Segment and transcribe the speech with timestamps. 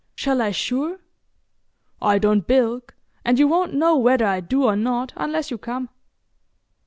[0.15, 0.99] "Shall I sure?"
[2.01, 5.89] "I don't bilk, and you won't know whether I do or not unless you come.